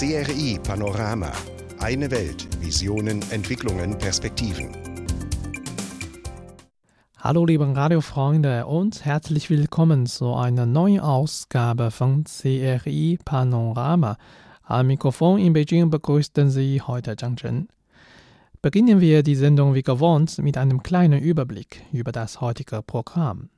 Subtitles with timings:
[0.00, 1.30] CRI Panorama.
[1.78, 2.48] Eine Welt.
[2.62, 4.70] Visionen, Entwicklungen, Perspektiven.
[7.18, 14.16] Hallo liebe Radiofreunde und herzlich willkommen zu einer neuen Ausgabe von CRI Panorama.
[14.62, 17.68] Am Mikrofon in Beijing begrüßten Sie heute Zhang Chen.
[18.62, 23.50] Beginnen wir die Sendung wie gewohnt mit einem kleinen Überblick über das heutige Programm.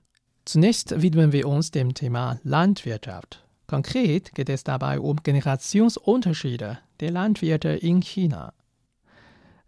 [0.44, 3.41] Zunächst widmen wir uns dem Thema Landwirtschaft.
[3.72, 8.52] Konkret geht es dabei um Generationsunterschiede der Landwirte in China.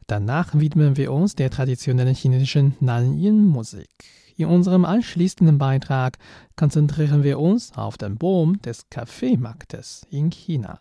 [0.06, 3.88] Danach widmen wir uns der traditionellen chinesischen Nanyin-Musik.
[4.36, 6.18] In unserem anschließenden Beitrag
[6.54, 10.80] konzentrieren wir uns auf den Boom des Kaffeemarktes in China.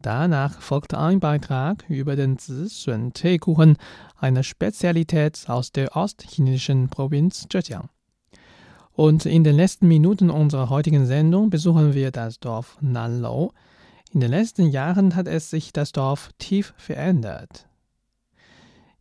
[0.00, 3.76] Danach folgt ein Beitrag über den Zishun-Teekuchen,
[4.16, 7.88] eine Spezialität aus der ostchinesischen Provinz Zhejiang.
[8.98, 13.52] Und in den letzten Minuten unserer heutigen Sendung besuchen wir das Dorf Nanlou.
[14.12, 17.68] In den letzten Jahren hat es sich das Dorf tief verändert.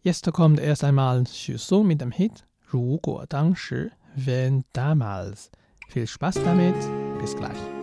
[0.02, 5.50] Jetzt kommt erst einmal Xu mit dem Hit Ru Guo Dang Shi, wenn damals.
[5.90, 6.76] Viel Spaß damit,
[7.20, 7.77] bis gleich.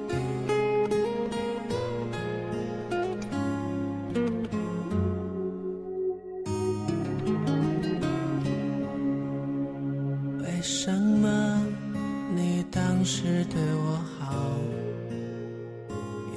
[13.52, 14.34] 对我好，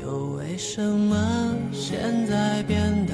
[0.04, 3.14] 又为什么现在变得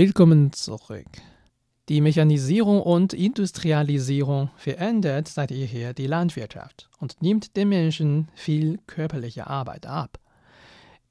[0.00, 1.04] ？Willkommen zurück.
[1.90, 9.46] Die Mechanisierung und Industrialisierung verändert seit jeher die Landwirtschaft und nimmt den Menschen viel körperliche
[9.46, 10.18] Arbeit ab.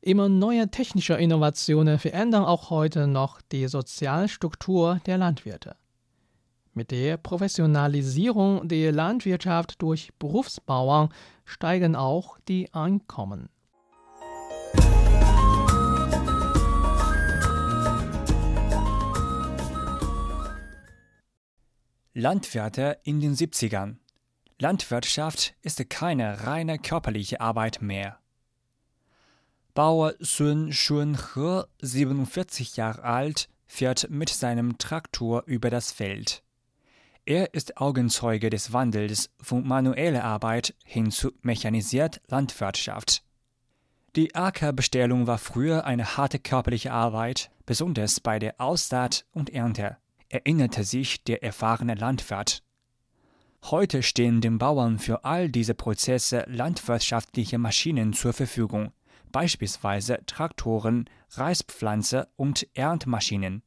[0.01, 5.75] Immer neue technische Innovationen verändern auch heute noch die Sozialstruktur der Landwirte.
[6.73, 11.09] Mit der Professionalisierung der Landwirtschaft durch Berufsbauern
[11.45, 13.49] steigen auch die Einkommen.
[22.15, 23.97] Landwirte in den 70ern.
[24.57, 28.17] Landwirtschaft ist keine reine körperliche Arbeit mehr.
[29.75, 36.41] Bauer Sun Shunhe, 47 Jahre alt, fährt mit seinem Traktor über das Feld.
[37.25, 43.23] Er ist Augenzeuge des Wandels von manueller Arbeit hin zu mechanisiert Landwirtschaft.
[44.15, 49.97] Die Ackerbestellung war früher eine harte körperliche Arbeit, besonders bei der Aussaat und Ernte
[50.29, 52.63] erinnerte sich der erfahrene Landwirt.
[53.65, 58.91] Heute stehen den Bauern für all diese Prozesse landwirtschaftliche Maschinen zur Verfügung,
[59.31, 63.63] beispielsweise Traktoren, Reispflanzer und Erntmaschinen.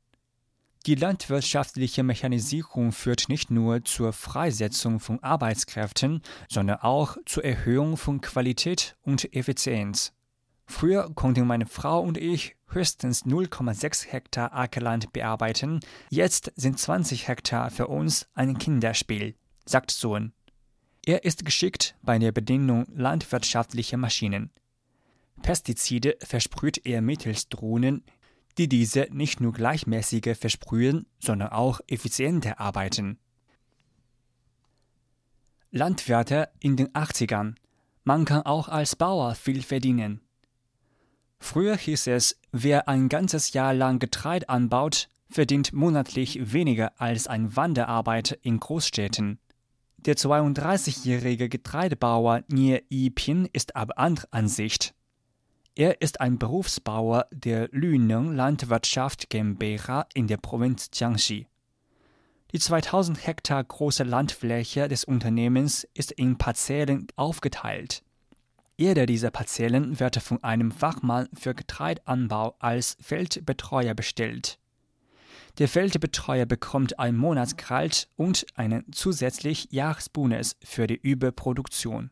[0.87, 8.21] Die landwirtschaftliche Mechanisierung führt nicht nur zur Freisetzung von Arbeitskräften, sondern auch zur Erhöhung von
[8.21, 10.13] Qualität und Effizienz.
[10.67, 17.71] Früher konnten meine Frau und ich höchstens 0,6 Hektar Ackerland bearbeiten, jetzt sind 20 Hektar
[17.71, 19.35] für uns ein Kinderspiel,
[19.67, 20.33] sagt Sohn.
[21.05, 24.51] Er ist geschickt bei der Bedienung landwirtschaftlicher Maschinen.
[25.43, 28.05] Pestizide versprüht er mittels Drohnen,
[28.59, 33.19] die diese nicht nur gleichmäßiger versprühen, sondern auch effizienter arbeiten.
[35.71, 37.55] Landwirte in den 80ern.
[38.05, 40.21] Man kann auch als Bauer viel verdienen.
[41.43, 47.57] Früher hieß es, wer ein ganzes Jahr lang Getreide anbaut, verdient monatlich weniger als ein
[47.57, 49.41] Wanderarbeiter in Großstädten.
[49.99, 54.95] Der 32-jährige Getreidebauer Nie Yipin ist aber anderer Ansicht.
[55.75, 61.49] Er ist ein Berufsbauer der Lüneng Landwirtschaft GmbH in der Provinz Jiangxi.
[62.53, 68.05] Die 2000 Hektar große Landfläche des Unternehmens ist in Parzellen aufgeteilt.
[68.77, 74.59] Jede dieser Parzellen wird von einem Fachmann für Getreideanbau als Feldbetreuer bestellt.
[75.59, 82.11] Der Feldbetreuer bekommt ein Monatsgehalt und einen zusätzlich Jahresbonus für die Überproduktion.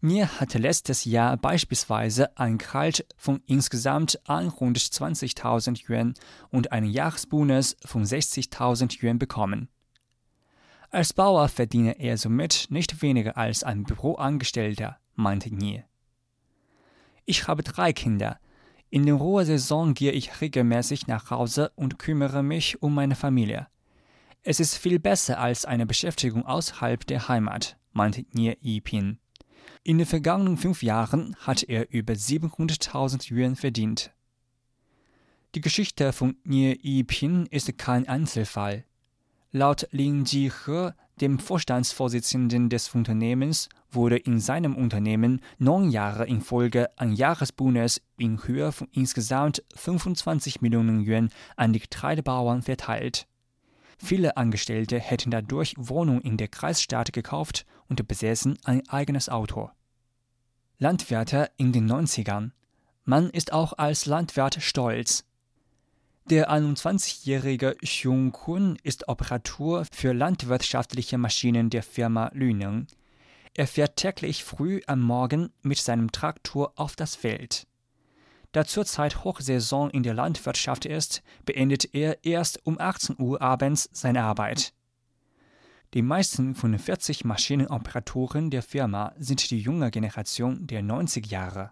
[0.00, 6.14] Mir hatte letztes Jahr beispielsweise ein Gehalt von insgesamt 120.000 Yuan
[6.50, 9.68] und einen Jahresbonus von 60.000 Yuan bekommen.
[10.90, 15.84] Als Bauer verdiene er somit nicht weniger als ein Büroangestellter meinte Nie.
[17.24, 18.38] Ich habe drei Kinder.
[18.90, 23.66] In der Ruhesaison gehe ich regelmäßig nach Hause und kümmere mich um meine Familie.
[24.42, 29.18] Es ist viel besser als eine Beschäftigung außerhalb der Heimat, meinte Nie Yipin.
[29.82, 34.12] In den vergangenen fünf Jahren hat er über 700.000 Yuan verdient.
[35.54, 38.84] Die Geschichte von Nie Yipin ist kein Einzelfall.
[39.50, 46.88] Laut Lin Jihe dem Vorstandsvorsitzenden des Unternehmens wurde in seinem Unternehmen neun Jahre in Folge
[46.96, 53.26] ein Jahresbonus in Höhe von insgesamt 25 Millionen Yuan an die Getreidebauern verteilt.
[53.98, 59.70] Viele Angestellte hätten dadurch Wohnungen in der Kreisstadt gekauft und besäßen ein eigenes Auto.
[60.78, 62.50] Landwirte in den 90ern.
[63.04, 65.24] Man ist auch als Landwirt stolz.
[66.30, 72.86] Der 21-jährige Xiong Kun ist Operator für landwirtschaftliche Maschinen der Firma Lüneng.
[73.56, 77.68] Er fährt täglich früh am Morgen mit seinem Traktor auf das Feld.
[78.50, 84.24] Da zurzeit Hochsaison in der Landwirtschaft ist, beendet er erst um 18 Uhr abends seine
[84.24, 84.74] Arbeit.
[85.94, 91.70] Die meisten von den 40 Maschinenoperatoren der Firma sind die junge Generation der 90 Jahre.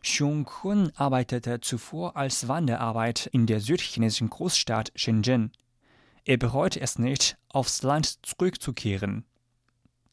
[0.00, 5.52] Xiong Kun arbeitete zuvor als Wanderarbeit in der südchinesischen Großstadt Shenzhen.
[6.24, 9.26] Er bereut es nicht, aufs Land zurückzukehren.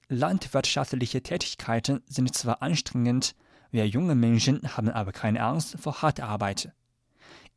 [0.10, 3.36] Landwirtschaftliche Tätigkeiten sind zwar anstrengend,
[3.72, 6.72] wir junge Menschen haben aber keine Angst vor harter Arbeit.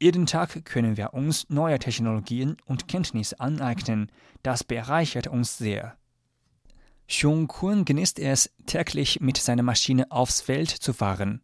[0.00, 4.11] Jeden Tag können wir uns neue Technologien und Kenntnisse aneignen.
[4.42, 5.97] Das bereichert uns sehr.
[7.07, 11.42] Xiong Kun genießt es, täglich mit seiner Maschine aufs Feld zu fahren.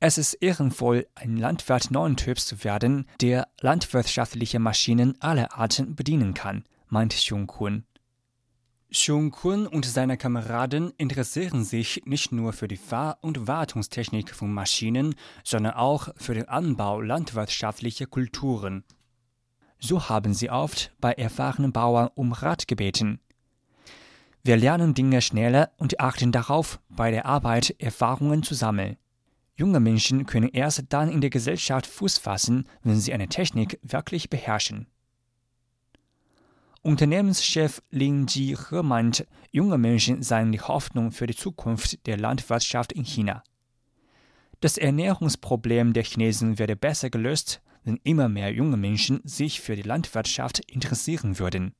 [0.00, 6.34] Es ist ehrenvoll, ein Landwirt neuen Typs zu werden, der landwirtschaftliche Maschinen aller Arten bedienen
[6.34, 7.84] kann, meint Xiong Kun.
[8.90, 14.52] Xiong Kun und seine Kameraden interessieren sich nicht nur für die Fahr- und Wartungstechnik von
[14.52, 15.14] Maschinen,
[15.44, 18.84] sondern auch für den Anbau landwirtschaftlicher Kulturen.
[19.78, 23.20] So haben sie oft bei erfahrenen Bauern um Rat gebeten.
[24.42, 28.96] Wir lernen Dinge schneller und achten darauf, bei der Arbeit Erfahrungen zu sammeln.
[29.54, 34.30] Junge Menschen können erst dann in der Gesellschaft Fuß fassen, wenn sie eine Technik wirklich
[34.30, 34.86] beherrschen.
[36.82, 43.04] Unternehmenschef Lin Ji-he meint, junge Menschen seien die Hoffnung für die Zukunft der Landwirtschaft in
[43.04, 43.42] China.
[44.60, 49.82] Das Ernährungsproblem der Chinesen werde besser gelöst, wenn immer mehr junge Menschen sich für die
[49.82, 51.74] Landwirtschaft interessieren würden.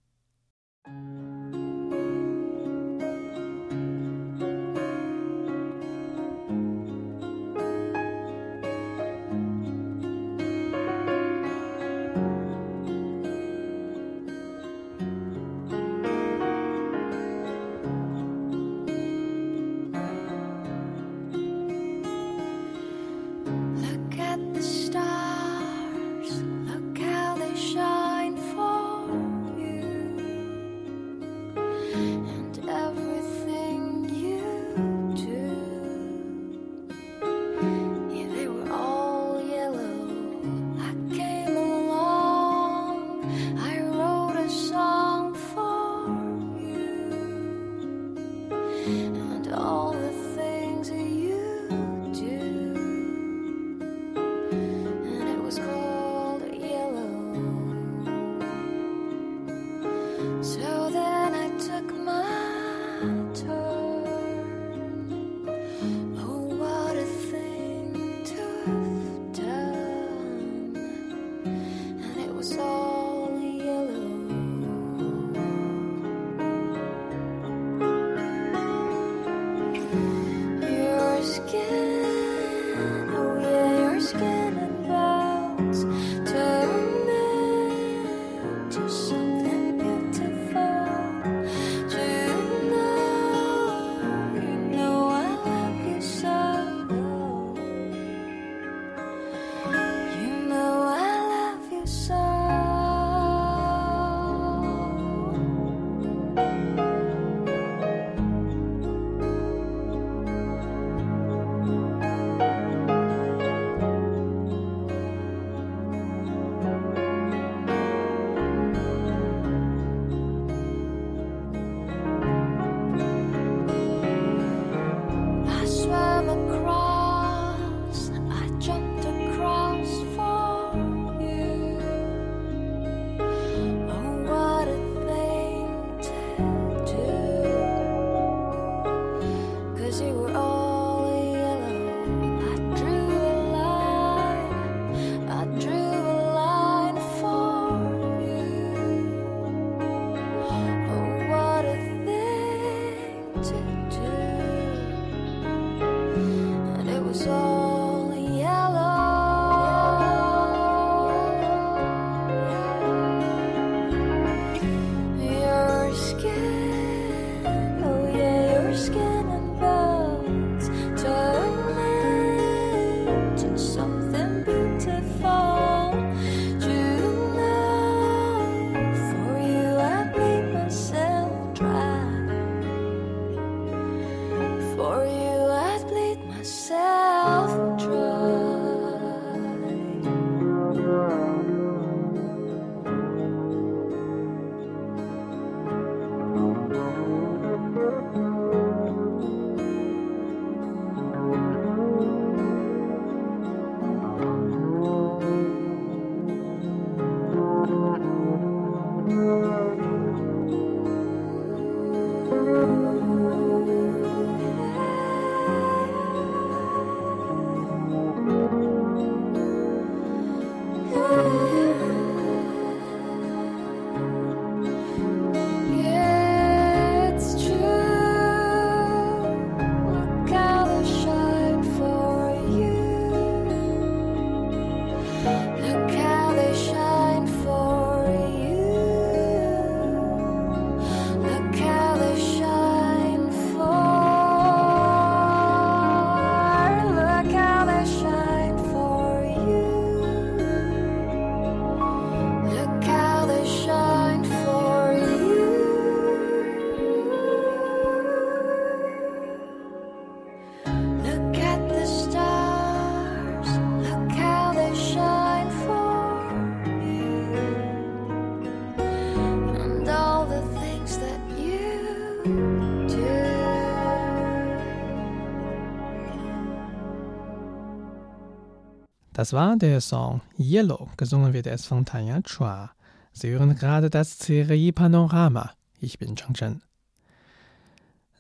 [279.19, 282.71] Das war der Song Yellow, gesungen wird es von Tanya Chua.
[283.13, 285.51] Sie hören gerade das CRI Panorama.
[285.81, 286.63] Ich bin Chang Chen.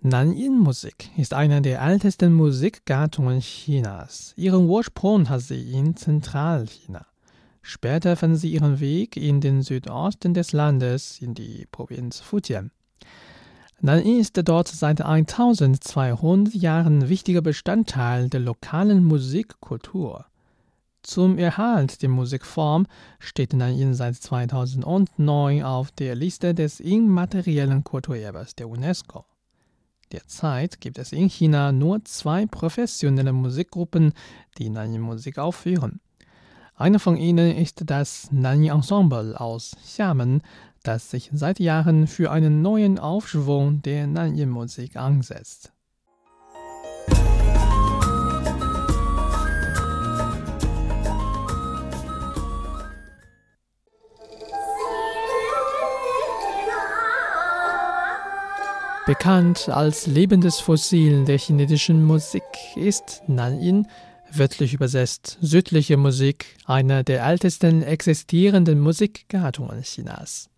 [0.00, 4.32] Nanyin-Musik ist eine der ältesten Musikgattungen Chinas.
[4.36, 7.06] Ihren Ursprung hat sie in Zentralchina.
[7.62, 12.72] Später fand sie ihren Weg in den Südosten des Landes, in die Provinz Fujian.
[13.80, 20.24] Nanyin ist dort seit 1200 Jahren wichtiger Bestandteil der lokalen Musikkultur.
[21.09, 22.87] Zum Erhalt der Musikform
[23.18, 29.25] steht Nanyin seit 2009 auf der Liste des immateriellen Kulturerbes der UNESCO.
[30.12, 34.12] Derzeit gibt es in China nur zwei professionelle Musikgruppen,
[34.59, 36.01] die Nanyin-Musik aufführen.
[36.75, 40.42] Eine von ihnen ist das Nanyin Ensemble aus Xiamen,
[40.83, 45.73] das sich seit Jahren für einen neuen Aufschwung der Nanyin-Musik ansetzt.
[59.09, 62.42] Bekannt als lebendes Fossil der chinesischen Musik
[62.77, 63.87] ist Nanyin,
[64.31, 70.51] wörtlich übersetzt südliche Musik, eine der ältesten existierenden Musikgattungen Chinas.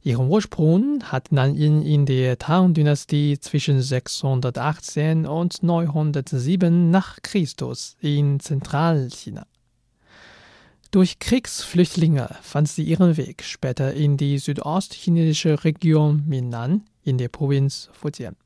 [0.00, 9.44] Ihren Ursprung hat Nanyin in der Tang-Dynastie zwischen 618 und 907 nach Christus in Zentralchina.
[10.92, 17.90] Durch Kriegsflüchtlinge fand sie ihren Weg später in die südostchinesische Region Minnan in der Provinz
[17.92, 18.36] Fujian.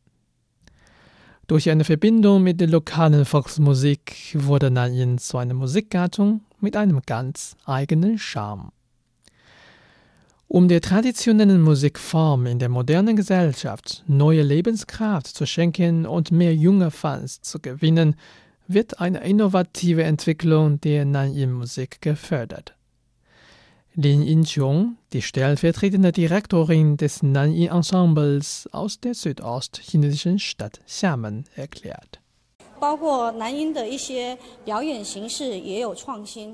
[1.46, 7.56] Durch eine Verbindung mit der lokalen Volksmusik wurde Nanyin zu einer Musikgattung mit einem ganz
[7.64, 8.72] eigenen Charme.
[10.48, 16.92] Um der traditionellen Musikform in der modernen Gesellschaft neue Lebenskraft zu schenken und mehr junge
[16.92, 18.14] Fans zu gewinnen,
[18.68, 22.75] wird eine innovative Entwicklung der Nanyin-Musik gefördert.
[23.98, 32.20] Lin Yinqiong, die stellvertretende Direktorin des Nanyin-Ensembles aus der südostchinesischen Stadt Xiamen, erklärt.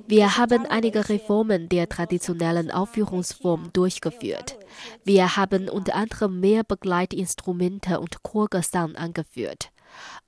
[0.06, 4.56] Wir haben einige Reformen der traditionellen Aufführungsform durchgeführt.
[5.02, 9.72] Wir haben unter anderem mehr Begleitinstrumente und Chorgesang angeführt.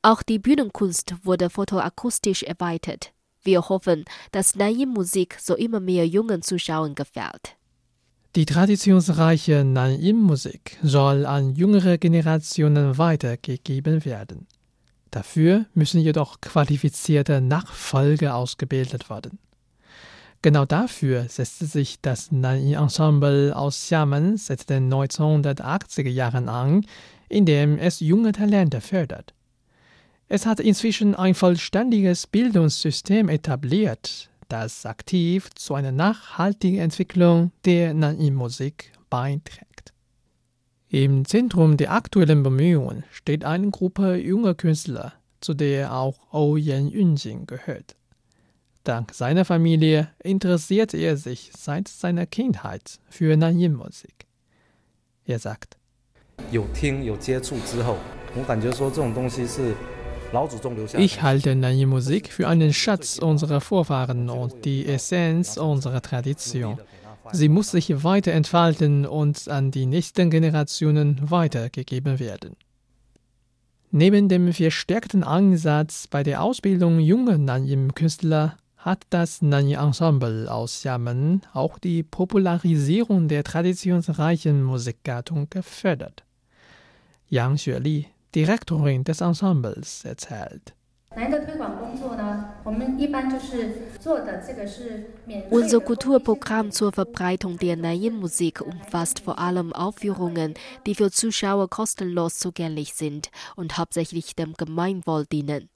[0.02, 3.13] Auch die Bühnenkunst wurde fotoakustisch erweitert.
[3.44, 7.56] Wir hoffen, dass Nanyin-Musik so immer mehr jungen Zuschauern gefällt.
[8.36, 14.48] Die traditionsreiche Nanyin-Musik soll an jüngere Generationen weitergegeben werden.
[15.10, 19.38] Dafür müssen jedoch qualifizierte Nachfolger ausgebildet werden.
[20.42, 26.84] Genau dafür setzte sich das Nanyin-Ensemble aus Xiamen seit den 1980er Jahren an,
[27.28, 29.32] indem es junge Talente fördert.
[30.33, 38.91] Es hat inzwischen ein vollständiges Bildungssystem etabliert, das aktiv zu einer nachhaltigen Entwicklung der Nanyin-Musik
[39.09, 39.93] beiträgt.
[40.89, 46.89] Im Zentrum der aktuellen Bemühungen steht eine Gruppe junger Künstler, zu der auch Oh Yan
[46.89, 47.95] Yunjing gehört.
[48.83, 54.25] Dank seiner Familie interessiert er sich seit seiner Kindheit für Nanyin-Musik.
[55.25, 55.77] Er sagt,
[56.51, 57.97] 有听有接触之后，
[58.35, 59.75] 我感觉说这种东西是
[60.96, 66.78] ich halte Nanyi-Musik für einen Schatz unserer Vorfahren und die Essenz unserer Tradition.
[67.32, 72.56] Sie muss sich weiter entfalten und an die nächsten Generationen weitergegeben werden.
[73.90, 81.78] Neben dem verstärkten Ansatz bei der Ausbildung junger Nanyi-Künstler hat das Nanyi-Ensemble aus Xiamen auch
[81.78, 86.24] die Popularisierung der traditionsreichen Musikgattung gefördert.
[87.30, 90.74] Yang Xueli, Direktorin des Ensembles, erzählt.
[95.50, 100.54] Unser Kulturprogramm zur Verbreitung der Nanyin-Musik umfasst vor allem Aufführungen,
[100.86, 105.70] die für Zuschauer kostenlos zugänglich sind und hauptsächlich dem Gemeinwohl dienen.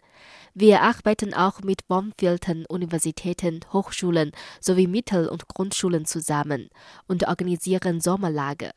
[0.54, 6.68] Wir arbeiten auch mit Wohnvierteln, Universitäten, Hochschulen sowie Mittel- und Grundschulen zusammen
[7.06, 8.72] und organisieren Sommerlager.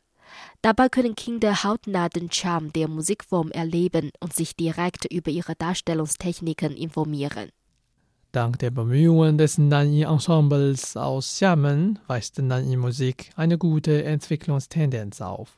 [0.62, 6.76] Dabei können Kinder hautnah den Charme der Musikform erleben und sich direkt über ihre Darstellungstechniken
[6.76, 7.50] informieren.
[8.32, 15.58] Dank der Bemühungen des Nanyi-Ensembles aus Xiamen weist Nanyi-Musik eine gute Entwicklungstendenz auf.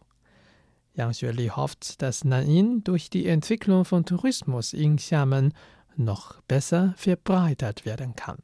[0.95, 5.53] Yang Xueli hofft, dass Nanyin durch die Entwicklung von Tourismus in Xiamen
[5.95, 8.37] noch besser verbreitert werden kann.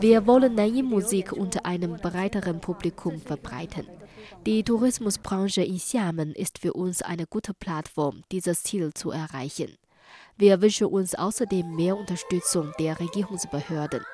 [0.00, 3.86] Wir wollen Nanyin-Musik unter einem breiteren Publikum verbreiten.
[4.44, 9.78] Die Tourismusbranche in Xiamen ist für uns eine gute Plattform, dieses Ziel zu erreichen.
[10.36, 14.04] Wir wünschen uns außerdem mehr Unterstützung der Regierungsbehörden.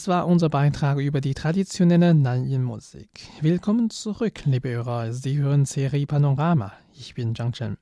[0.00, 3.10] Das war unser Beitrag über die traditionelle Nanyin-Musik.
[3.42, 5.12] Willkommen zurück, liebe Hörer.
[5.12, 6.72] Sie hören Serie Panorama.
[6.98, 7.76] Ich bin Zhang Chen.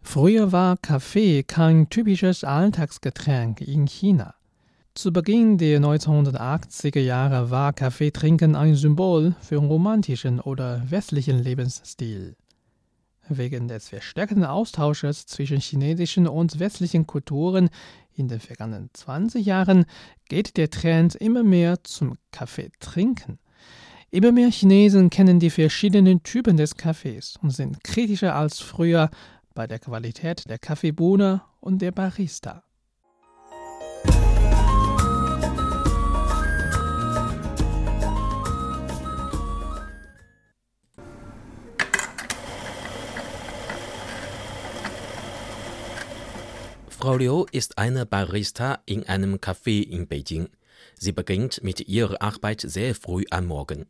[0.00, 4.34] Früher war Kaffee kein typisches Alltagsgetränk in China.
[4.94, 12.34] Zu Beginn der 1980er Jahre war Kaffeetrinken ein Symbol für romantischen oder westlichen Lebensstil.
[13.28, 17.68] Wegen des verstärkten Austausches zwischen chinesischen und westlichen Kulturen
[18.14, 19.86] in den vergangenen 20 Jahren
[20.28, 23.38] geht der Trend immer mehr zum Kaffeetrinken.
[24.10, 29.10] Immer mehr Chinesen kennen die verschiedenen Typen des Kaffees und sind kritischer als früher
[29.54, 32.64] bei der Qualität der Kaffeebohne und der Barista.
[46.99, 50.49] Frau Liu ist eine Barista in einem Café in Beijing.
[50.97, 53.85] Sie beginnt mit ihrer Arbeit sehr früh am Morgen.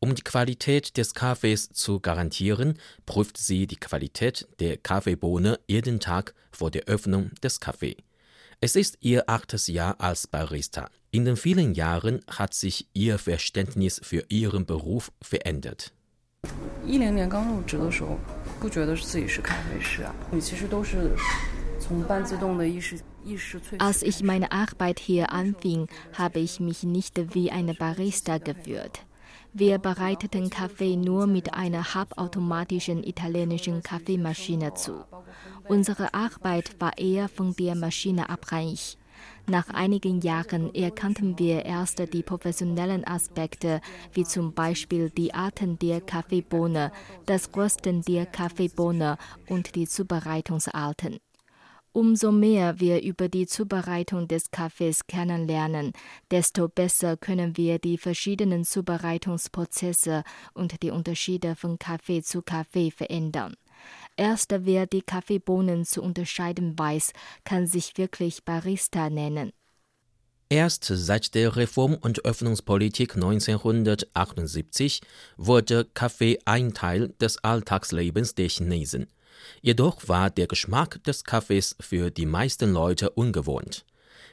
[0.00, 6.34] Um die Qualität des Kaffees zu garantieren, prüft sie die Qualität der Kaffeebohne jeden Tag
[6.50, 7.96] vor der Öffnung des Cafés.
[8.60, 10.90] Es ist ihr achtes Jahr als Barista.
[11.10, 15.92] In den vielen Jahren hat sich ihr Verständnis für ihren Beruf verändert.
[16.86, 18.18] 一零年刚入职的时候，
[18.60, 21.16] 不觉得自己是咖啡师啊，你其实都是
[23.79, 28.99] als ich meine Arbeit hier anfing, habe ich mich nicht wie eine Barista geführt.
[29.53, 35.03] Wir bereiteten Kaffee nur mit einer halbautomatischen italienischen Kaffeemaschine zu.
[35.67, 38.97] Unsere Arbeit war eher von der Maschine abhängig.
[39.47, 43.81] Nach einigen Jahren erkannten wir erst die professionellen Aspekte,
[44.13, 46.91] wie zum Beispiel die Arten der Kaffeebohne,
[47.25, 51.17] das Rösten der Kaffeebohne und die Zubereitungsarten.
[51.91, 55.93] Umso mehr wir über die Zubereitung des Kaffees kennenlernen,
[56.29, 60.23] desto besser können wir die verschiedenen Zubereitungsprozesse
[60.53, 63.55] und die Unterschiede von Kaffee zu Kaffee verändern.
[64.17, 67.11] Erst wer die Kaffeebohnen zu unterscheiden weiß,
[67.43, 69.51] kann sich wirklich Barista nennen.
[70.49, 75.01] Erst seit der Reform- und Öffnungspolitik 1978
[75.37, 79.07] wurde Kaffee ein Teil des Alltagslebens der Chinesen.
[79.61, 83.85] Jedoch war der Geschmack des Kaffees für die meisten Leute ungewohnt.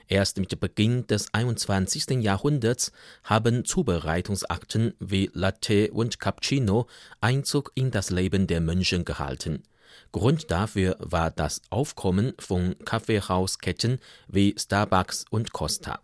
[0.09, 2.23] Erst mit Beginn des 21.
[2.23, 2.93] Jahrhunderts
[3.25, 6.87] haben Zubereitungsakten wie Latte und Cappuccino
[7.21, 9.65] Einzug in das Leben der Menschen gehalten.
[10.13, 16.01] Grund dafür war das Aufkommen von Kaffeehausketten wie Starbucks und Costa.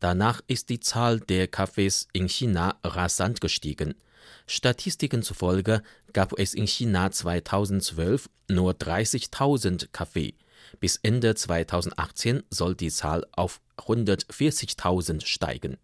[0.00, 3.94] Danach ist die Zahl der Kaffees in China rasant gestiegen.
[4.46, 5.82] Statistiken zufolge
[6.12, 10.34] gab es in China 2012 nur 30.000 Kaffee.
[10.80, 15.78] Bis Ende 2018 soll die Zahl auf 140.000 steigen.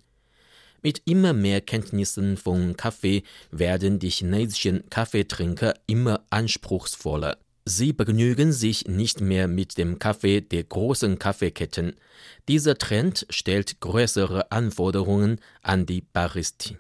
[0.83, 7.37] Mit immer mehr Kenntnissen von Kaffee werden die chinesischen Kaffeetrinker immer anspruchsvoller.
[7.67, 11.95] Sie begnügen sich nicht mehr mit dem Kaffee der großen Kaffeeketten.
[12.49, 16.79] Dieser Trend stellt größere Anforderungen an die Baristi.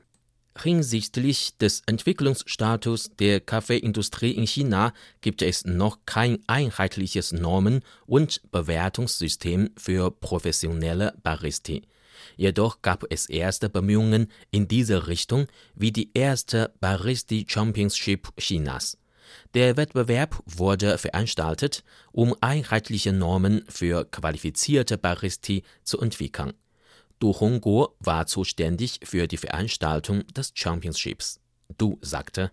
[0.59, 9.71] Hinsichtlich des Entwicklungsstatus der Kaffeeindustrie in China gibt es noch kein einheitliches Normen- und Bewertungssystem
[9.77, 11.83] für professionelle Baristi.
[12.37, 18.99] Jedoch gab es erste Bemühungen in diese Richtung wie die erste Baristi Championship Chinas.
[19.55, 26.53] Der Wettbewerb wurde veranstaltet, um einheitliche Normen für qualifizierte Baristi zu entwickeln.
[27.21, 31.39] Du Hongguo war zuständig für die Veranstaltung des Championships.
[31.77, 32.51] Du sagte,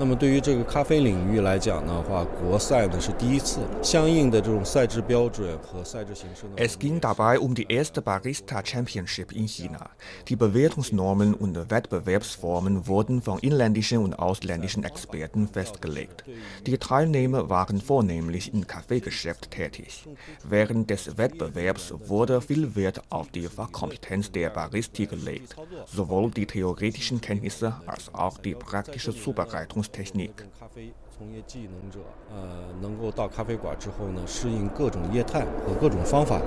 [0.00, 6.52] 那么对于这个咖啡领域来讲的话，国赛呢是第一次，相应的这种赛制标准和赛制形式呢。
[6.56, 9.90] Es ging dabei um die erste Barista Championship in China.
[10.28, 16.22] Die Bewertungsnormen und Wettbewerbsformen wurden von inländischen und ausländischen Experten festgelegt.
[16.64, 20.06] Die Teilnehmer waren vornehmlich im Kaffeegeschäft tätig.
[20.48, 25.56] Während des Wettbewerbs wurde viel Wert auf die Fachkompetenz der Baristi gelegt,
[25.86, 29.81] sowohl die theoretischen Kenntnisse als auch die praktische Zubereitungstechnik.
[29.82, 36.40] 咖啡从业技能者，呃，能够到咖啡馆之后呢，适应各种业态和各种方法。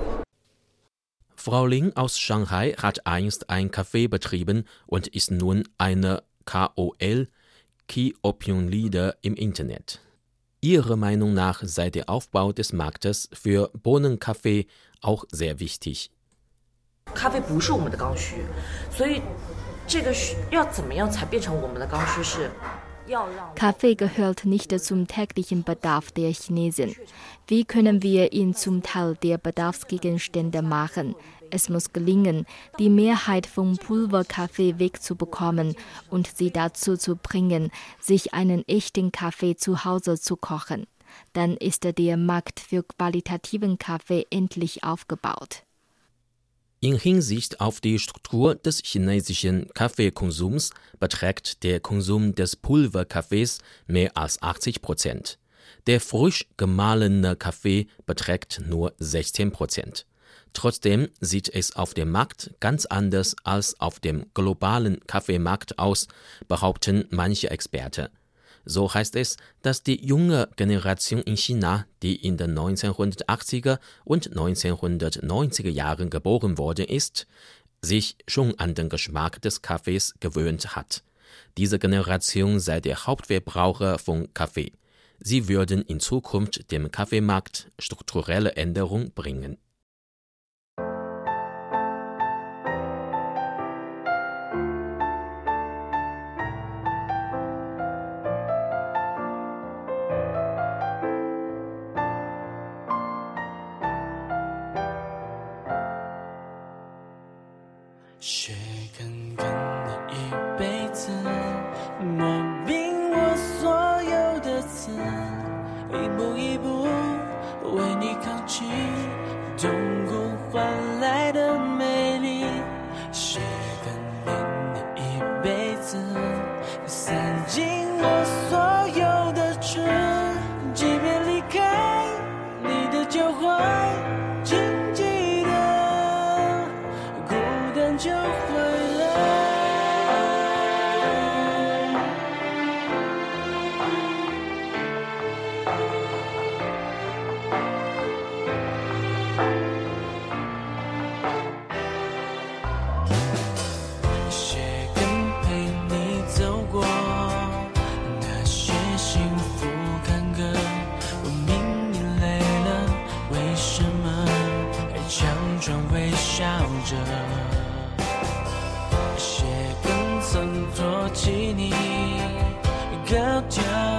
[1.36, 7.28] Frau Ling aus Shanghai hat einst ein Café betrieben und ist nun eine KOL,
[7.88, 9.98] Key Opinion Leader im Internet.
[10.60, 14.66] Ihrer Meinung nach sei der Aufbau des Marktes für Bohnenkaffee
[15.00, 16.10] auch sehr wichtig.
[17.12, 18.36] 咖啡不是我们的刚需，
[18.92, 19.20] 所以
[19.88, 22.48] 这个需要怎么样才变成我们的刚需是？
[23.55, 26.95] Kaffee gehört nicht zum täglichen Bedarf der Chinesen.
[27.47, 31.15] Wie können wir ihn zum Teil der Bedarfsgegenstände machen?
[31.49, 32.45] Es muss gelingen,
[32.77, 35.75] die Mehrheit vom Pulverkaffee wegzubekommen
[36.09, 40.87] und sie dazu zu bringen, sich einen echten Kaffee zu Hause zu kochen.
[41.33, 45.66] Dann ist der Markt für qualitativen Kaffee endlich aufgebaut.
[46.79, 54.39] In Hinsicht auf die Struktur des chinesischen Kaffeekonsums beträgt der Konsum des Pulverkaffees mehr als
[54.43, 55.39] 80 Prozent.
[55.87, 60.05] Der frisch gemahlene Kaffee beträgt nur 16 Prozent.
[60.53, 66.07] Trotzdem sieht es auf dem Markt ganz anders als auf dem globalen Kaffeemarkt aus,
[66.47, 68.09] behaupten manche Experten.
[68.69, 75.69] So heißt es, dass die junge Generation in China, die in den 1980er und 1990er
[75.69, 77.27] Jahren geboren worden ist,
[77.81, 81.03] sich schon an den Geschmack des Kaffees gewöhnt hat.
[81.57, 84.73] Diese Generation sei der Hauptverbraucher von Kaffee.
[85.19, 89.57] Sie würden in Zukunft dem Kaffeemarkt strukturelle Änderung bringen.“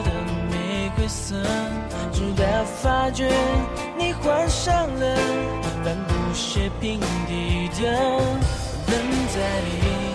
[0.02, 0.10] 的
[0.50, 1.36] 玫瑰色，
[2.12, 3.30] 直到发觉
[3.98, 5.16] 你换上了
[5.84, 7.84] 帆布鞋平底的
[8.86, 8.94] 等
[9.34, 10.07] 在里。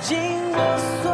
[0.00, 0.16] 尽
[0.52, 1.07] 我所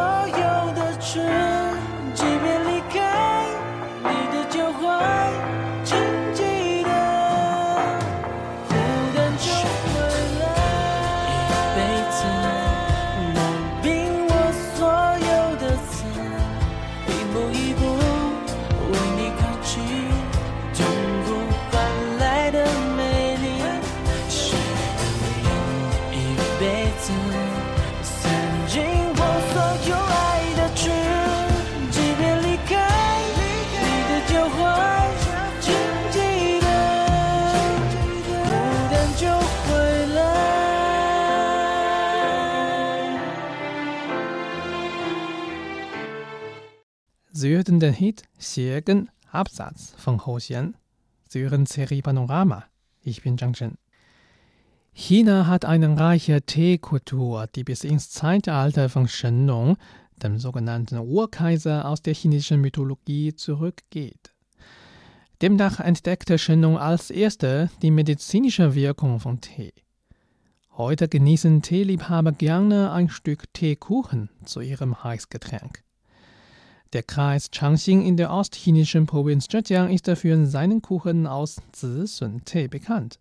[47.45, 50.73] Sie hörten den Hit Xiegan Absatz von Ho Xian.
[51.29, 52.63] Sie hören Serie Panorama.
[53.03, 53.77] Ich bin Zhang Zhen.
[54.93, 59.77] China hat eine reiche Teekultur, die bis ins Zeitalter von Shennong,
[60.23, 64.33] dem sogenannten Urkaiser aus der chinesischen Mythologie, zurückgeht.
[65.43, 69.71] Demnach entdeckte Shennong als erster die medizinische Wirkung von Tee.
[70.71, 75.84] Heute genießen Teeliebhaber gerne ein Stück Teekuchen zu ihrem Heißgetränk.
[76.95, 83.19] Der Kreis Changxing in der ostchinesischen Provinz Zhejiang ist für seinen Kuchen aus Zisun-Tee bekannt.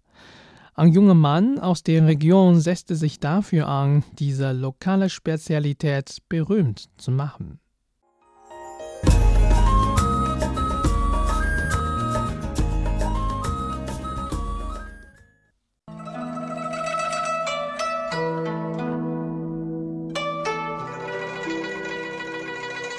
[0.74, 7.10] Ein junger Mann aus der Region setzte sich dafür an, diese lokale Spezialität berühmt zu
[7.10, 7.58] machen.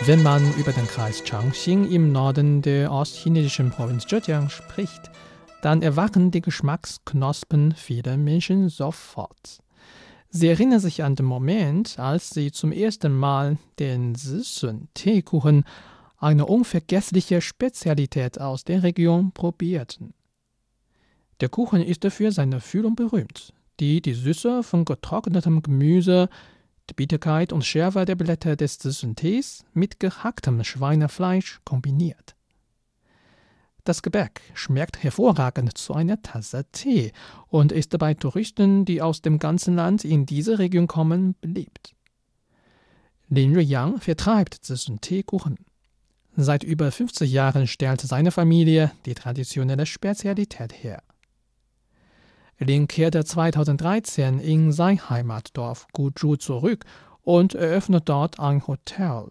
[0.07, 5.09] Wenn man über den Kreis Changxing im Norden der ostchinesischen Provinz Zhejiang spricht,
[5.63, 9.63] dann erwachen die Geschmacksknospen vieler Menschen sofort.
[10.29, 15.63] Sie erinnern sich an den Moment, als sie zum ersten Mal den Sisun-Teekuchen,
[16.19, 20.13] eine unvergessliche Spezialität aus der Region, probierten.
[21.41, 26.29] Der Kuchen ist für seine Füllung berühmt, die die Süße von getrocknetem Gemüse,
[26.89, 32.35] die Bitterkeit und Schärfe der Blätter des Sisun-Tees mit gehacktem Schweinefleisch kombiniert.
[33.85, 37.11] Das Gebäck schmeckt hervorragend zu einer Tasse Tee
[37.47, 41.93] und ist bei Touristen, die aus dem ganzen Land in diese Region kommen, beliebt.
[43.29, 45.57] Lin Ruiyang vertreibt diesen Teekuchen.
[46.35, 51.01] Seit über 50 Jahren stellt seine Familie die traditionelle Spezialität her.
[52.59, 56.85] Lin kehrte 2013 in sein Heimatdorf Guzhou zurück
[57.21, 59.25] und eröffnete dort ein Hotel.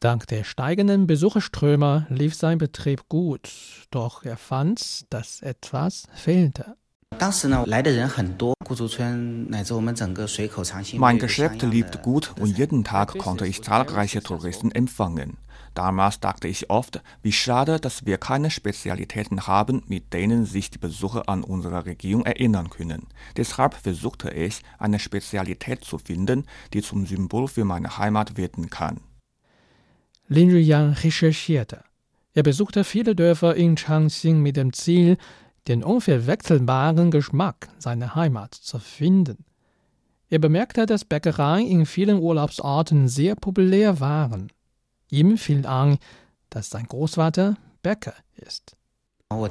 [0.00, 3.50] Dank der steigenden Besucherströme lief sein Betrieb gut,
[3.90, 6.76] doch er fand, dass etwas fehlte.
[10.96, 15.36] Mein Geschäft lief gut und jeden Tag konnte ich zahlreiche Touristen empfangen.
[15.74, 20.78] Damals dachte ich oft, wie schade, dass wir keine Spezialitäten haben, mit denen sich die
[20.78, 23.06] Besucher an unsere Region erinnern können.
[23.36, 29.00] Deshalb versuchte ich, eine Spezialität zu finden, die zum Symbol für meine Heimat werden kann.
[30.28, 31.84] Lin Ruiyang recherchierte.
[32.34, 35.16] Er besuchte viele Dörfer in Changxing mit dem Ziel,
[35.66, 39.44] den unverwechselbaren Geschmack seiner Heimat zu finden.
[40.28, 44.52] Er bemerkte, dass Bäckereien in vielen Urlaubsorten sehr populär waren.
[45.10, 45.98] Ihm fiel an,
[46.50, 48.76] dass sein Großvater Bäcker ist.
[49.32, 49.48] Nach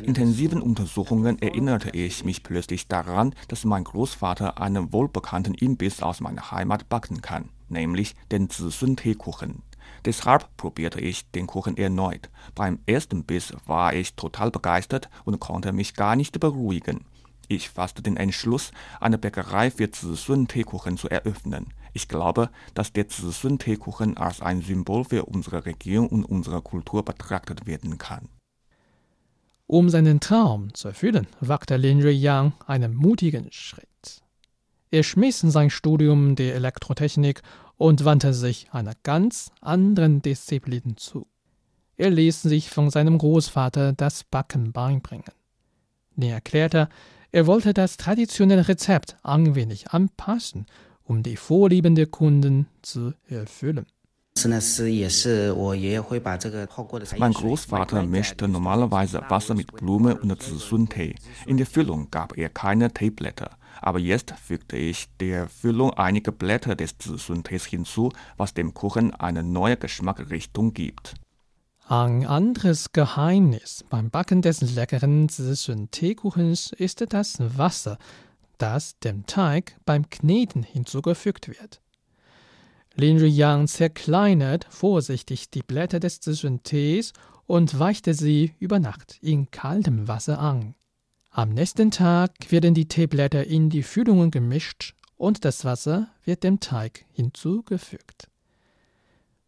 [0.00, 6.50] intensiven Untersuchungen erinnerte ich mich plötzlich daran, dass mein Großvater einen wohlbekannten Imbiss aus meiner
[6.50, 9.62] Heimat backen kann, nämlich den Zisün-Teekuchen.
[10.04, 12.30] Deshalb probierte ich den Kuchen erneut.
[12.54, 17.06] Beim ersten Biss war ich total begeistert und konnte mich gar nicht beruhigen.
[17.46, 21.72] Ich fasste den Entschluss, eine Bäckerei für Zisün-Teekuchen zu eröffnen.
[21.92, 27.66] Ich glaube, dass der Zisun-Teekuchen als ein Symbol für unsere Region und unsere Kultur betrachtet
[27.66, 28.28] werden kann.
[29.66, 34.22] Um seinen Traum zu erfüllen, wagte Lin Ruiyang einen mutigen Schritt.
[34.90, 37.42] Er schmiss sein Studium der Elektrotechnik
[37.78, 41.26] und wandte sich einer ganz anderen Disziplin zu.
[41.96, 45.32] Er ließ sich von seinem Großvater das Backen beibringen.
[46.16, 46.88] Lin erklärte,
[47.30, 50.66] er wollte das traditionelle Rezept ein wenig anpassen,
[51.12, 53.84] um die Vorlieben der Kunden zu erfüllen.
[57.18, 61.14] Mein Großvater mischte normalerweise Wasser mit Blume und Zizun-Tee.
[61.44, 63.50] In der Füllung gab er keine Teeblätter.
[63.82, 69.42] Aber jetzt fügte ich der Füllung einige Blätter des Zizun-Tees hinzu, was dem Kuchen eine
[69.42, 71.14] neue Geschmackrichtung gibt.
[71.88, 77.98] Ein anderes Geheimnis beim Backen des leckeren Zizun-Teekuchens ist das Wasser
[78.62, 81.80] das dem Teig beim Kneten hinzugefügt wird.
[82.94, 86.20] Lin Ruiyang zerkleinert vorsichtig die Blätter des
[86.62, 87.12] Tees
[87.46, 90.76] und weichte sie über Nacht in kaltem Wasser an.
[91.30, 96.60] Am nächsten Tag werden die Teeblätter in die Füllungen gemischt und das Wasser wird dem
[96.60, 98.28] Teig hinzugefügt.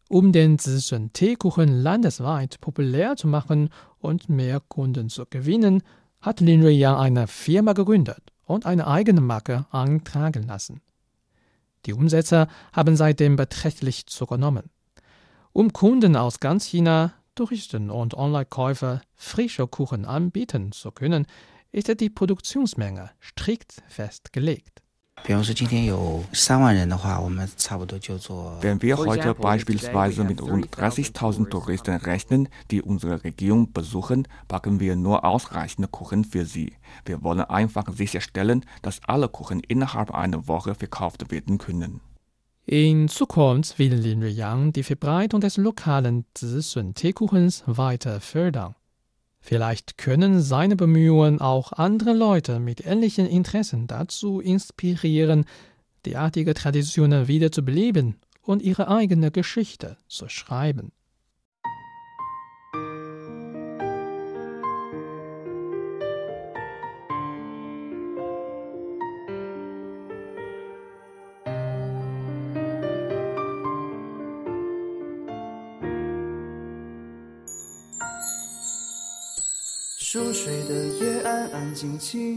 [0.09, 3.69] Um den Teekuchen landesweit populär zu machen
[4.01, 5.85] und mehr Kunden zu gewinnen,
[6.21, 10.81] hat Lin Ruiyang eine Firma gegründet und eine eigene Marke eintragen lassen.
[11.87, 14.71] Die Umsätze haben seitdem beträchtlich zugenommen.
[15.53, 21.27] Um Kunden aus ganz China, Touristen und Online-Käufer frische Kuchen anbieten zu können,
[21.73, 24.84] ist die Produktionsmenge strikt festgelegt.
[25.27, 25.41] Wenn
[28.83, 35.25] wir heute beispielsweise mit rund 30.000 Touristen rechnen, die unsere Region besuchen, backen wir nur
[35.25, 36.75] ausreichende Kuchen für sie.
[37.07, 42.03] Wir wollen einfach sicherstellen, dass alle Kuchen innerhalb einer Woche verkauft werden können.
[42.67, 48.75] In Zukunft will Lin Yang die Verbreitung des lokalen Zi-Sun-Teekuchens weiter fördern.
[49.47, 55.45] Vielleicht können seine Bemühungen auch andere Leute mit ähnlichen Interessen dazu inspirieren,
[56.07, 60.93] derartige Traditionen wieder zu beleben und ihre eigene Geschichte zu schreiben.
[81.55, 82.37] 安静静，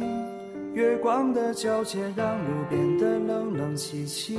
[0.75, 4.37] 月光的皎洁让路变得冷冷清清。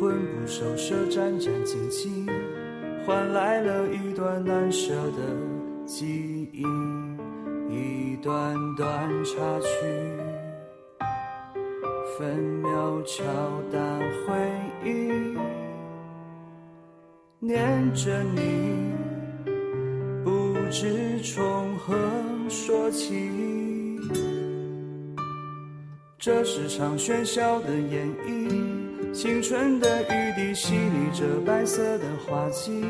[0.00, 2.26] 魂不守舍，战战兢兢，
[3.04, 5.18] 换来了一段难舍的
[5.84, 6.62] 记忆，
[7.68, 8.88] 一段段
[9.22, 9.68] 插曲，
[12.16, 13.22] 分秒敲
[13.70, 13.78] 打
[14.26, 14.34] 回
[14.82, 15.36] 忆，
[17.38, 18.72] 念着你。
[20.24, 21.94] 不知从何
[22.48, 23.30] 说起，
[26.18, 32.84] 这是场喧嚣的演绎，青春的雨滴洗礼着白色的花季，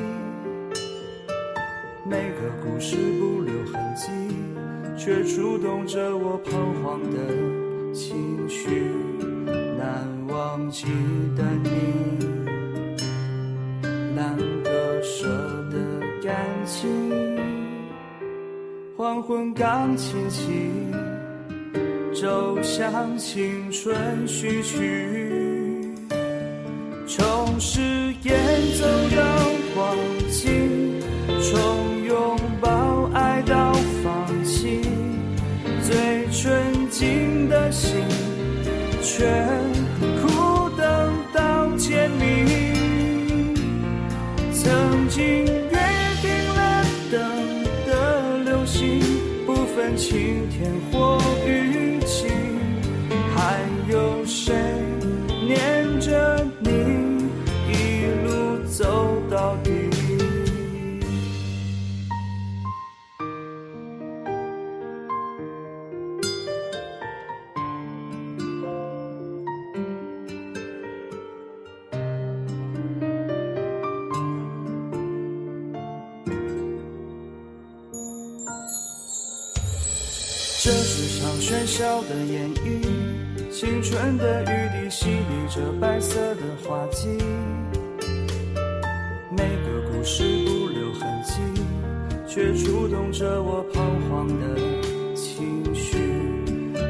[2.04, 4.10] 每个故事不留痕迹，
[4.96, 8.90] 却触动着我彷徨的情绪，
[9.78, 10.86] 难忘记
[11.36, 12.21] 的你，
[19.02, 20.46] 黄昏钢琴起，
[22.14, 25.92] 奏响青春序曲，
[27.08, 27.80] 从誓
[28.22, 28.38] 言
[28.78, 28.86] 走
[29.16, 29.20] 到
[29.74, 29.96] 忘
[30.30, 30.50] 记，
[31.40, 33.72] 从拥抱爱到
[34.04, 34.80] 放弃，
[35.82, 37.98] 最纯净的心，
[39.02, 39.71] 全
[50.12, 51.21] 今天或
[84.02, 87.06] 春的雨滴洗礼着白色的花季，
[89.30, 91.34] 每个故事不留痕迹，
[92.26, 94.56] 却触动着我彷徨的
[95.14, 95.96] 情绪，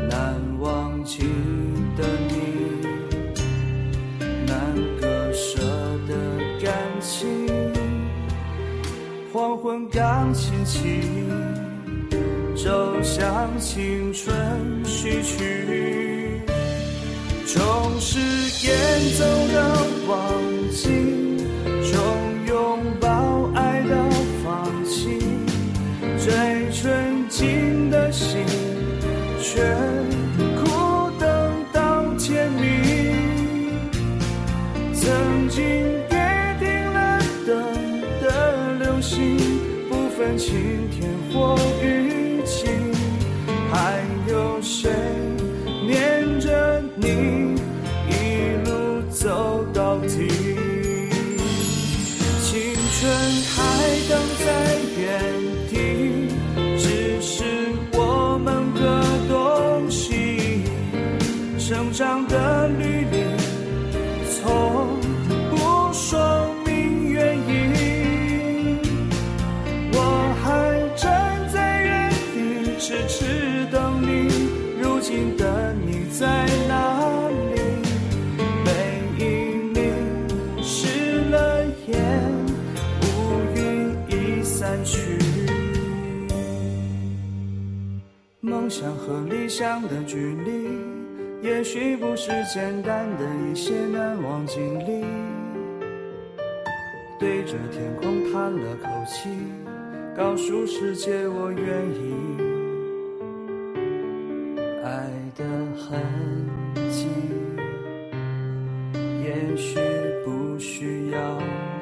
[0.08, 1.18] 难忘记
[1.98, 2.80] 的你，
[4.46, 5.60] 难割舍
[6.08, 6.14] 的
[6.64, 7.28] 感情，
[9.34, 11.02] 黄昏钢琴起。
[12.56, 14.32] 奏响青春
[14.84, 16.11] 序曲，
[17.62, 18.18] 总是
[18.66, 20.51] 眼中的光。
[88.62, 90.78] 梦想和理想的距离，
[91.42, 95.04] 也许不是简单的一些难忘经历。
[97.18, 99.30] 对着天空叹了口气，
[100.16, 102.14] 告诉世界我愿意。
[104.84, 105.44] 爱的
[105.76, 106.00] 痕
[106.88, 107.08] 迹，
[109.24, 109.80] 也许
[110.24, 111.38] 不需要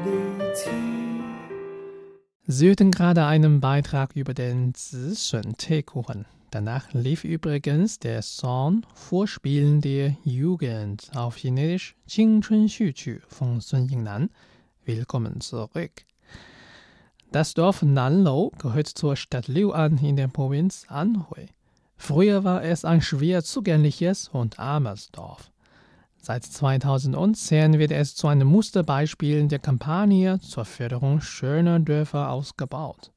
[0.06, 0.10] 理
[0.54, 0.70] 题。
[2.48, 6.24] Sie hörten gerade einen Beitrag über den Zischen Teekuchen.
[6.53, 14.30] Danach lief übrigens der Song Vorspielen der Jugend auf Chinesisch Qingchun-Xuchu von Sun Yingnan.
[14.84, 15.92] Willkommen zurück.
[17.30, 21.51] Das Dorf Nanlou gehört zur Stadt Liu'an in der Provinz Anhui.
[21.96, 25.53] Früher war es ein schwer zugängliches und armes Dorf.
[26.20, 33.12] Seit 2010 wird es zu einem Musterbeispiel der Kampagne zur Förderung schöner Dörfer ausgebaut.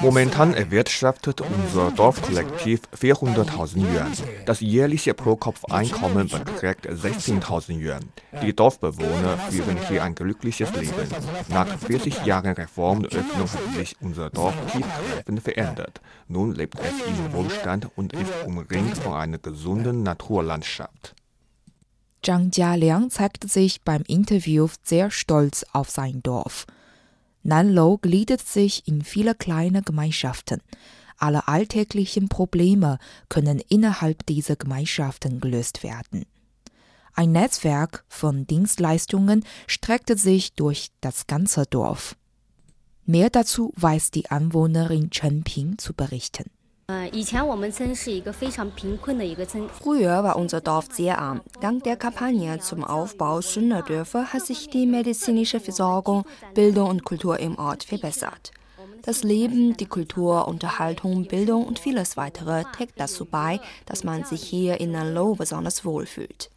[0.00, 4.12] Momentan erwirtschaftet unser Dorfkollektiv 400.000 Yuan.
[4.44, 8.04] Das jährliche Pro-Kopf-Einkommen beträgt 16.000 Yuan.
[8.42, 11.08] Die Dorfbewohner führen hier ein glückliches Leben.
[11.48, 16.00] Nach 40 Jahren Reform und Öffnung hat sich unser Dorf tiefgreifend verändert.
[16.28, 21.14] Nun lebt es in Wohlstand und ist umringt von einer gesunden Naturlandschaft.
[22.22, 26.66] Zhang Jialiang zeigte sich beim Interview sehr stolz auf sein Dorf.
[27.46, 30.60] Nanlou gliedert sich in viele kleine Gemeinschaften.
[31.16, 36.26] Alle alltäglichen Probleme können innerhalb dieser Gemeinschaften gelöst werden.
[37.14, 42.16] Ein Netzwerk von Dienstleistungen streckte sich durch das ganze Dorf.
[43.04, 46.50] Mehr dazu weiß die Anwohnerin Chen Ping zu berichten.
[49.82, 51.40] Früher war unser Dorf sehr arm.
[51.60, 56.24] Dank der Kampagne zum Aufbau schöner Dörfer hat sich die medizinische Versorgung,
[56.54, 58.52] Bildung und Kultur im Ort verbessert.
[59.02, 64.44] Das Leben, die Kultur, Unterhaltung, Bildung und vieles weitere trägt dazu bei, dass man sich
[64.44, 66.50] hier in Nanlou besonders wohlfühlt.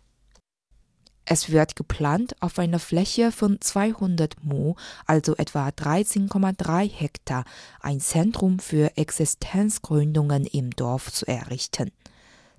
[1.31, 4.73] Es wird geplant, auf einer Fläche von 200 Mu,
[5.05, 7.45] also etwa 13,3 Hektar,
[7.81, 11.91] ein Zentrum für Existenzgründungen im Dorf zu errichten.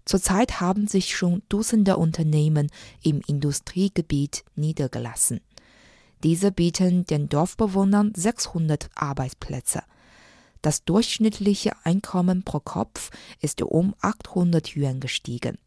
[0.04, 2.70] Zurzeit haben sich schon Dutzende Unternehmen
[3.02, 5.40] im Industriegebiet niedergelassen.
[6.22, 9.82] Diese bieten den Dorfbewohnern 600 Arbeitsplätze.
[10.62, 13.10] Das durchschnittliche Einkommen pro Kopf
[13.40, 15.58] ist um 800 Yuan gestiegen.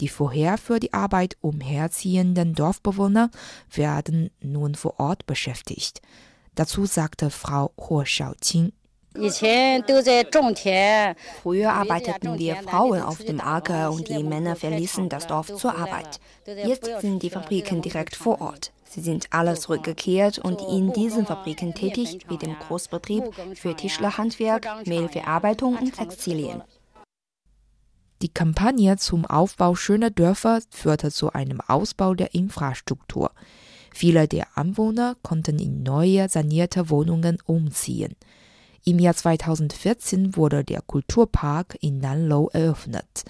[0.00, 3.30] Die vorher für die Arbeit umherziehenden Dorfbewohner
[3.72, 6.02] werden nun vor Ort beschäftigt.
[6.54, 8.72] Dazu sagte Frau Huo Shaoqing.
[11.42, 16.20] Früher arbeiteten wir Frauen auf dem Acker und die Männer verließen das Dorf zur Arbeit.
[16.46, 18.72] Jetzt sind die Fabriken direkt vor Ort.
[18.88, 23.24] Sie sind alle zurückgekehrt und in diesen Fabriken tätig wie dem Großbetrieb
[23.54, 26.62] für Tischlerhandwerk, Mehlverarbeitung und Textilien.
[28.22, 33.30] Die Kampagne zum Aufbau schöner Dörfer führte zu einem Ausbau der Infrastruktur.
[33.92, 38.16] Viele der Anwohner konnten in neue sanierte Wohnungen umziehen.
[38.84, 43.24] Im Jahr 2014 wurde der Kulturpark in Nanlou eröffnet.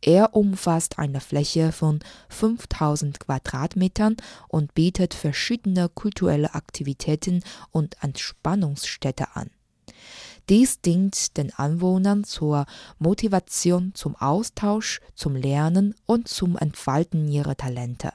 [0.00, 4.16] Er umfasst eine Fläche von 5000 Quadratmetern
[4.48, 9.50] und bietet verschiedene kulturelle Aktivitäten und Entspannungsstätte an.
[10.48, 12.66] Dies dient den Anwohnern zur
[12.98, 18.12] Motivation zum Austausch, zum Lernen und zum Entfalten ihrer Talente.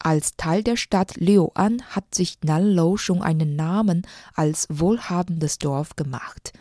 [0.00, 6.52] Als Teil der Stadt Liuan hat sich Nanlou schon einen Namen als wohlhabendes Dorf gemacht.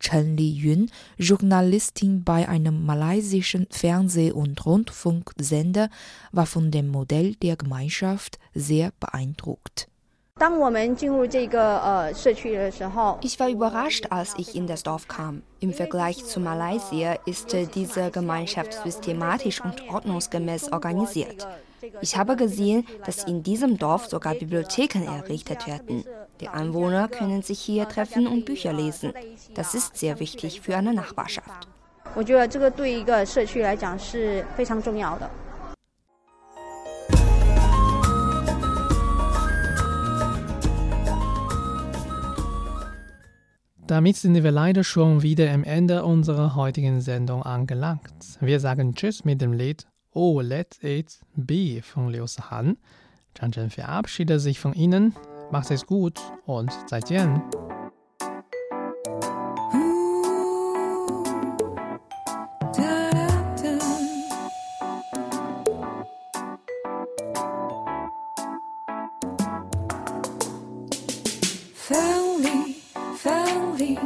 [0.00, 5.90] Chen Liyun, Journalistin bei einem malaysischen Fernseh- und Rundfunksender,
[6.32, 9.88] war von dem Modell der Gemeinschaft sehr beeindruckt.
[13.21, 15.43] Ich war überrascht, als ich in das Dorf kam.
[15.59, 21.47] Im Vergleich zu Malaysia ist diese Gemeinschaft systematisch und ordnungsgemäß organisiert.
[22.01, 26.03] Ich habe gesehen, dass in diesem Dorf sogar Bibliotheken errichtet werden.
[26.41, 29.13] Die Anwohner können sich hier treffen und Bücher lesen.
[29.53, 31.67] Das ist sehr wichtig für eine Nachbarschaft.
[32.15, 35.29] 我觉得这个对一个社区来讲是非常重要的。
[43.88, 48.36] Damit sind wir leider schon wieder am Ende unserer heutigen Sendung angelangt.
[48.38, 52.76] Wir sagen Tschüss mit dem Lied Oh Let It Be von Liu Han.
[53.34, 55.14] Zhang Zhen verabschiedet sich von Ihnen.
[55.50, 57.40] Macht es gut und 再见。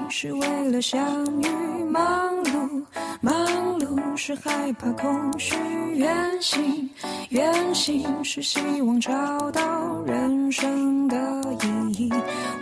[0.08, 1.48] 是为了相遇；
[1.90, 2.84] 忙碌，
[3.20, 3.34] 忙
[3.80, 5.56] 碌是害怕空虚；
[5.94, 6.90] 远行，
[7.30, 11.16] 远行是希望找到人生的
[11.62, 12.12] 意义。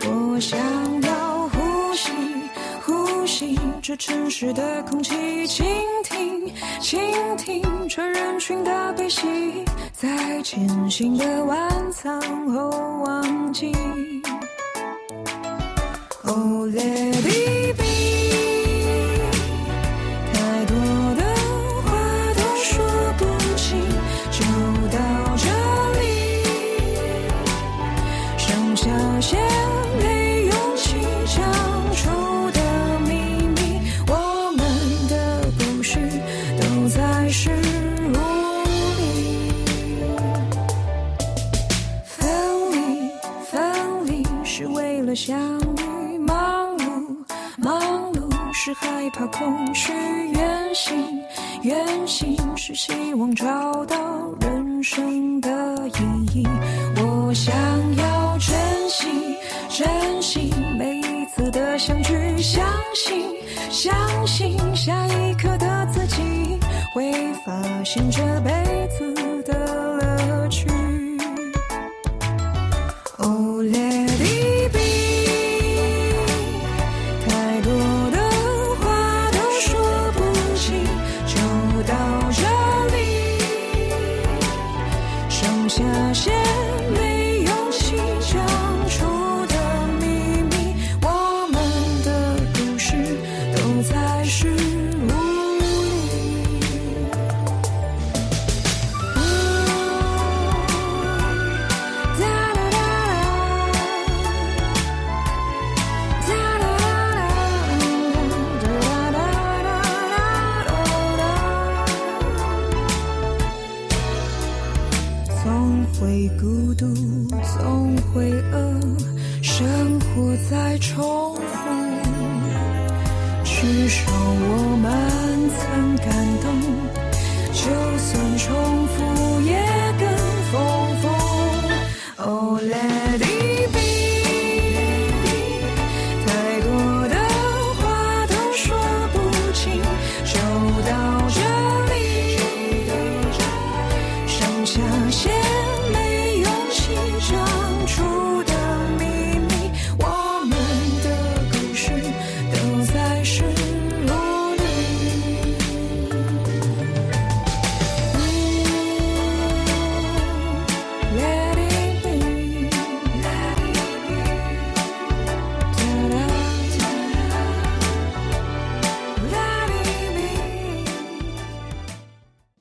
[0.05, 0.57] 我想
[1.01, 2.11] 要呼吸，
[2.85, 5.65] 呼吸这城市的空气，倾
[6.03, 7.01] 听，倾
[7.37, 9.27] 听这人群的悲喜，
[9.91, 12.21] 在艰辛的晚餐
[12.53, 12.69] 后
[13.03, 13.71] 忘记。
[16.33, 17.80] Oh let it
[49.21, 49.91] 是害怕空虚；
[50.33, 51.23] 远行，
[51.61, 53.95] 远行是希望找到
[54.39, 55.49] 人生的
[55.89, 56.47] 意义。
[56.95, 57.53] 我想
[57.97, 59.37] 要珍惜，
[59.69, 62.65] 珍惜每一次的相聚，相
[62.95, 63.29] 信，
[63.69, 63.93] 相
[64.25, 66.59] 信下一刻的自己
[66.95, 67.11] 会
[67.45, 68.51] 发现这辈
[68.97, 69.13] 子